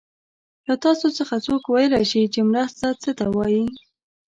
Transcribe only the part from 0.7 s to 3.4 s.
تاسو څخه څوک ویلای شي چې مرسته څه ته